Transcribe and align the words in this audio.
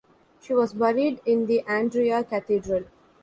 She 0.41 0.51
was 0.51 0.73
buried 0.73 1.21
in 1.27 1.45
the 1.45 1.61
Andria 1.69 2.23
Cathedral. 2.27 2.85